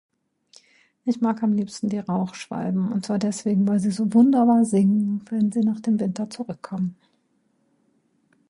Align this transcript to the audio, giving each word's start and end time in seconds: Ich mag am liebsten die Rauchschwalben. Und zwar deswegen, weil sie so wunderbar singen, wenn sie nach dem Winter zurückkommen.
Ich 1.05 1.21
mag 1.21 1.43
am 1.43 1.53
liebsten 1.53 1.87
die 1.87 1.99
Rauchschwalben. 1.99 2.91
Und 2.91 3.05
zwar 3.05 3.19
deswegen, 3.19 3.67
weil 3.67 3.79
sie 3.79 3.91
so 3.91 4.11
wunderbar 4.15 4.65
singen, 4.65 5.23
wenn 5.29 5.51
sie 5.51 5.61
nach 5.61 5.79
dem 5.79 5.99
Winter 5.99 6.27
zurückkommen. 6.27 6.95